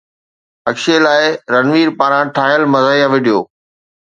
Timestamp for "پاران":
1.99-2.25